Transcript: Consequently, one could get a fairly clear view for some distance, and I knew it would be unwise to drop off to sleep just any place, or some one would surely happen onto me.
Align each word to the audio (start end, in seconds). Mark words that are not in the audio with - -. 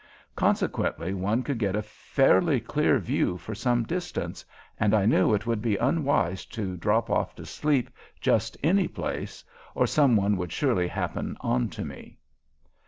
Consequently, 0.35 1.13
one 1.13 1.43
could 1.43 1.59
get 1.59 1.75
a 1.75 1.81
fairly 1.83 2.59
clear 2.59 2.97
view 2.97 3.37
for 3.37 3.53
some 3.53 3.83
distance, 3.83 4.43
and 4.79 4.95
I 4.95 5.05
knew 5.05 5.35
it 5.35 5.45
would 5.45 5.61
be 5.61 5.75
unwise 5.77 6.43
to 6.45 6.75
drop 6.75 7.11
off 7.11 7.35
to 7.35 7.45
sleep 7.45 7.91
just 8.19 8.57
any 8.63 8.87
place, 8.87 9.43
or 9.75 9.85
some 9.85 10.15
one 10.15 10.37
would 10.37 10.51
surely 10.51 10.87
happen 10.87 11.37
onto 11.41 11.83
me. 11.83 12.17